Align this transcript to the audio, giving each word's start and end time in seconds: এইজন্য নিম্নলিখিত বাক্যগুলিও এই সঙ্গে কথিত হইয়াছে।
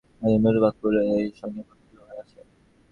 এইজন্য 0.21 0.31
নিম্নলিখিত 0.33 0.63
বাক্যগুলিও 0.63 1.03
এই 1.15 1.31
সঙ্গে 1.39 1.61
কথিত 1.69 1.93
হইয়াছে। 2.01 2.39